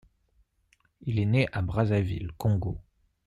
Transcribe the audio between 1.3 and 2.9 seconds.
le à Brazzaville, Congo.